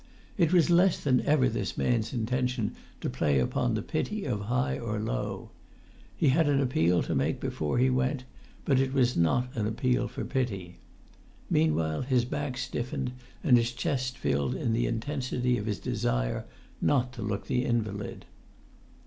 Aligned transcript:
It 0.35 0.51
was 0.51 0.71
less 0.71 0.99
than 0.99 1.21
ever 1.27 1.47
this 1.47 1.77
man's 1.77 2.11
intention 2.11 2.73
to 3.01 3.07
play 3.07 3.37
upon 3.37 3.75
the 3.75 3.83
pity 3.83 4.25
of 4.25 4.41
high 4.45 4.79
or 4.79 4.99
low. 4.99 5.51
He 6.17 6.29
had 6.29 6.49
an 6.49 6.59
appeal 6.59 7.03
to 7.03 7.13
make 7.13 7.39
before 7.39 7.77
he 7.77 7.91
went, 7.91 8.23
but 8.65 8.79
it 8.79 8.93
was 8.93 9.15
not 9.15 9.55
an 9.55 9.67
appeal 9.67 10.07
for 10.07 10.25
pity. 10.25 10.79
Meanwhile 11.51 12.01
his 12.01 12.25
back 12.25 12.57
stiffened 12.57 13.11
and 13.43 13.57
his 13.57 13.71
chest 13.73 14.17
filled 14.17 14.55
in 14.55 14.73
the 14.73 14.87
intensity 14.87 15.55
of 15.59 15.67
his 15.67 15.77
desire 15.77 16.45
not 16.81 17.13
to 17.13 17.21
look 17.21 17.45
the 17.45 17.63
invalid. 17.63 18.25